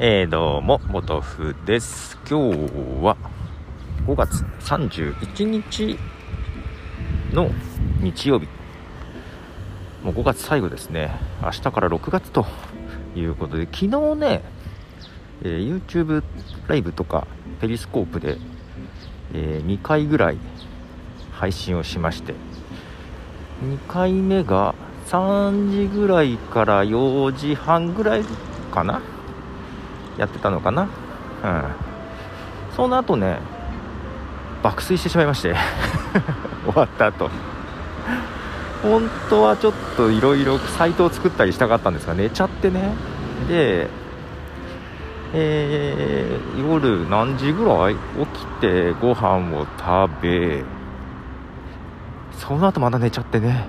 [0.00, 2.18] えー、どうも、もとふです。
[2.28, 2.56] 今日
[3.00, 3.16] は
[4.08, 5.96] 5月31日
[7.32, 7.48] の
[8.00, 8.48] 日曜日。
[10.02, 11.12] もう5月最後ですね。
[11.40, 12.44] 明日から6月と
[13.14, 14.42] いうことで、昨日ね、
[15.44, 16.24] えー、YouTube
[16.66, 17.28] ライブとか
[17.60, 18.38] ペリスコープで、
[19.32, 20.38] えー、2回ぐらい
[21.30, 22.34] 配信をしまして、
[23.62, 24.74] 2回目が
[25.06, 28.24] 3時ぐらいから4時半ぐらい
[28.72, 29.00] かな？
[30.16, 30.82] やってたのかな？
[30.82, 30.88] うん。
[32.76, 33.38] その後ね
[34.62, 35.54] 爆睡してしまいまして。
[36.66, 37.30] 終わった後。
[38.82, 42.94] 本当はちょっといろいろサイトを作ったりしたかったんですが寝ちゃってね。
[43.48, 43.88] で
[45.36, 47.94] えー、夜何時ぐらい？
[47.94, 48.00] 起
[48.40, 50.62] きてご飯を食べ
[52.38, 53.66] その後まだ寝ちゃってね。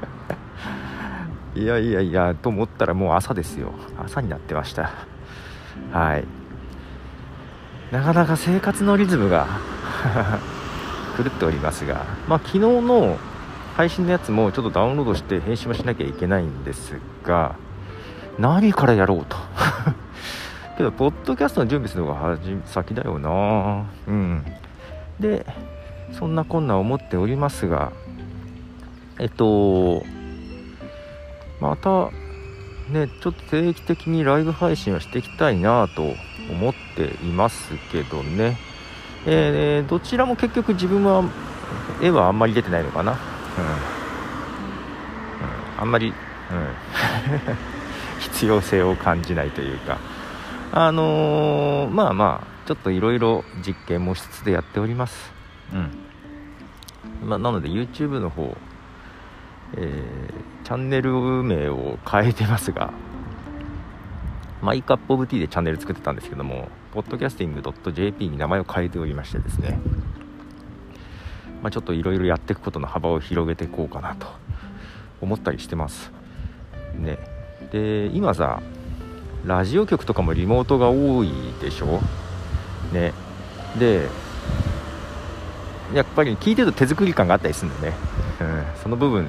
[1.54, 3.72] いやいやいやと思ったらもう朝ですよ。
[4.02, 4.90] 朝になってました。
[5.92, 6.24] はい。
[7.92, 9.46] なかなか生活のリズムが
[11.18, 13.18] 狂っておりますが、まあ、昨日の
[13.76, 17.56] 配信のやつもちょっとダウンロードして編集もしなきゃいけないんですが
[18.38, 19.36] 何からやろうと。
[20.76, 23.84] けどポッドキャストの準備するのが先だよな。
[24.06, 24.44] うん。
[25.18, 25.44] で
[26.12, 27.92] そんなこんな思っておりますが
[29.18, 30.02] えっと
[31.60, 32.08] また
[32.90, 36.14] ねちょっと定期的にライブ配信はしていきたいなと
[36.50, 38.58] 思っていますけどね、
[39.26, 41.24] えー、どちらも結局自分は
[42.02, 43.22] 絵はあんまり出てないのかな、うん、うん、
[45.78, 46.14] あんまり、うん、
[48.20, 49.98] 必要性を感じないというか。
[50.72, 55.32] あのー、まあまあちょっといろいろ実験もしつつでやっております。
[55.72, 57.28] うん。
[57.28, 58.56] まあ、なので YouTube の方
[59.76, 60.29] えー、
[60.70, 61.10] チャンネル
[61.42, 62.92] 名を変えてますが
[64.62, 69.80] マイカップオブティーでチャンネル作ってたんですけども、podcasting.jp に名前を変えておりましてですね、
[71.60, 74.28] まあ、ちょっといろいろやっていくことの幅を広げていこうかなと
[75.20, 76.12] 思ったりしてます。
[76.94, 77.18] ね。
[77.72, 78.62] で、今さ、
[79.44, 82.00] ラジオ局とかもリモートが多いでしょ？
[82.92, 83.12] ね。
[83.76, 84.06] で、
[85.92, 87.98] やっぱり聞いてると手作り感があったりするんだよね。
[88.40, 89.26] うん、その部分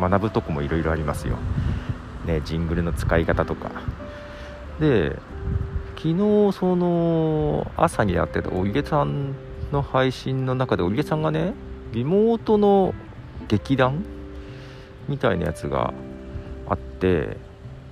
[0.00, 1.36] 学ぶとこもいろいろありますよ、
[2.26, 3.70] ね、ジングルの使い方とか。
[4.80, 5.16] で
[5.96, 9.34] 昨日その朝にやってたおいげさん
[9.72, 11.54] の配信の中でおいげさんがね
[11.92, 12.92] リモートの
[13.48, 14.04] 劇団
[15.08, 15.94] みたいなやつが
[16.68, 17.36] あって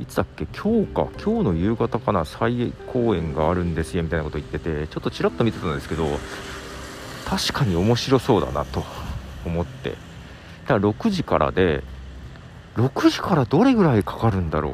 [0.00, 0.46] いつだっけ？
[0.46, 1.08] 今日か。
[1.24, 2.24] 今日の夕方かな。
[2.24, 6.06] 再公演があるんですよみたいなこと言っててちょっとちらっと見てたんですけど
[7.24, 8.82] 確かに面白そうだなと
[9.46, 9.96] 思って。
[10.62, 11.82] だから6時からで
[12.76, 14.70] 6時からどれぐらいかかるんだろ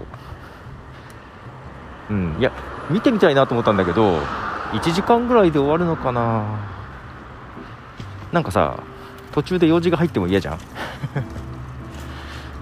[2.11, 2.13] う？
[2.15, 2.53] うんいや
[2.91, 4.19] 見てみたいなと思ったんだけど
[4.73, 6.59] 1時間ぐらいで終わるのかな？
[8.33, 8.83] なんかさ
[9.33, 10.59] 途中で用事が入っても嫌じゃん？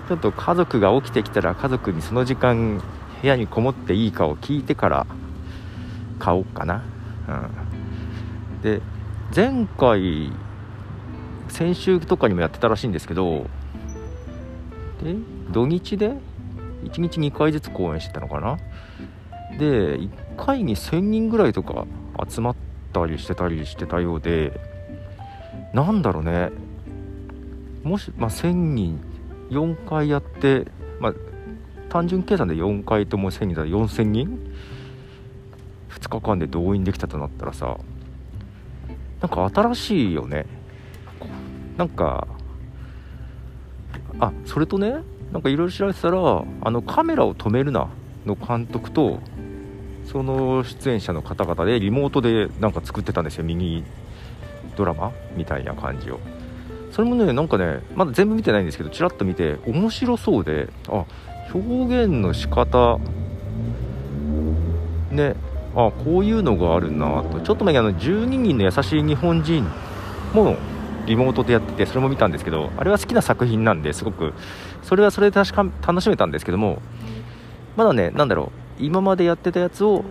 [0.09, 2.81] ちょっと家族が起きてきたら家族にその時間
[3.23, 5.07] 部屋にこもっていいかを聞いてから
[6.21, 6.83] 買おうかな、
[7.29, 8.81] うん、で
[9.35, 10.33] 前回
[11.49, 13.47] 先週とかにもやってたらしいんですけど
[15.03, 15.15] で
[15.51, 16.13] 土日で
[16.85, 18.59] 1日2回ずつ公演してたのかな？
[19.59, 21.87] で1回に1000人ぐらいとか
[22.29, 22.57] 集まっ
[22.93, 24.61] たりしてたりしてたようで
[25.73, 26.51] なんだろうね。
[27.83, 29.01] もし、まあ、1000人
[29.51, 30.67] 4回やって、
[31.01, 31.15] まあ、
[31.89, 34.53] 単純計算で4回とも1000人だ4000人
[35.91, 37.79] ？2日間で動員できたとなったらさ
[39.21, 40.47] なんか新しいよね。
[41.77, 42.27] なんか
[44.19, 44.97] あそれとね
[45.33, 47.89] なんかいろいろ調べてたらあのカメラを止めるな
[48.25, 49.21] の監督と
[50.11, 53.85] その出演者の方々でリモートでなんか作ってたんですよミニ
[54.77, 56.21] ドラマみたいな感じを。
[56.93, 61.05] それもねなんかねまだ全部見てないんですけどちらっと見て面白そうであ
[61.53, 62.99] 表現の仕方
[65.11, 65.35] ね
[65.75, 67.41] あこういうのがあるなと。
[67.41, 69.67] ちょっと前にあの12人の優しい日本人
[70.33, 70.57] も
[71.07, 74.35] リモートでやっててそれも見たんですけどあれは好きな作品なんですごく
[74.83, 76.83] それはそれで確か楽しめたんですけども
[77.77, 80.05] まだね何だろう今までやってたやつを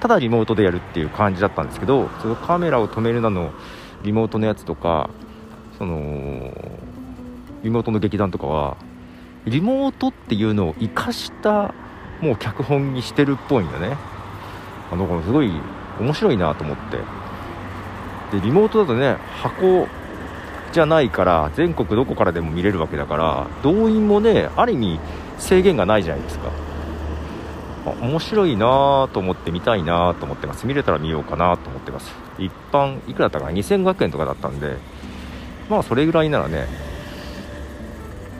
[0.00, 3.52] ただリモートでやるっていう感じだったんですけどそのカメラを止めるなの
[4.02, 5.10] リモートのやつとか
[5.78, 6.52] その
[7.62, 8.76] リモートの劇団とかは
[9.46, 11.74] リモートっていうのを生かした
[12.20, 13.96] もう脚本にしてるっぽいんだね。
[14.90, 15.52] あのすごい
[16.00, 16.98] 面白いなと思って。
[18.36, 19.86] でリモートだとね箱
[20.72, 25.00] じゃないから全国どこからでも見れるわけだから動員もねある意味
[25.38, 26.50] 制限がないじゃないですか。
[28.02, 30.66] 面白いなと思って見たいなと思ってます。
[30.66, 32.12] 見れたら見ようかなと思ってます。
[32.38, 34.76] 一般いくらだったかな？2500円とかだったんで
[35.68, 36.66] まあそれぐらいならね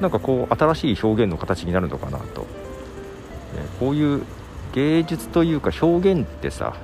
[0.00, 2.46] なんかこう新しい表現の形になるのかなと、ね、
[3.80, 4.22] こういう
[4.72, 6.74] 芸術というか表現ってさ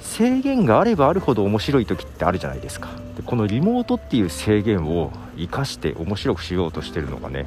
[0.00, 2.88] 制限があればあるほど面白い時ってあるじゃないですか。
[3.16, 7.46] でこのリモートっていう制限を生かして面白くしようとしてるのがね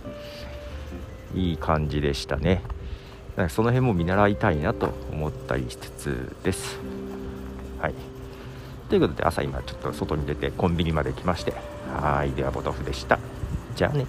[1.33, 2.61] いい感じでしたね。
[3.31, 6.77] だからその辺も見習いたいなと思ったりしつつです。
[7.79, 7.93] はい。
[8.89, 11.53] ということで朝今ちょっと外に出てコンビニまで来まして。
[11.93, 12.31] はい。
[12.31, 13.19] ではボトフでした。
[13.75, 14.05] じゃあね。